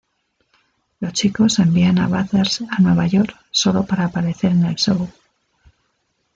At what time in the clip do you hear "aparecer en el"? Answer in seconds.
4.05-4.73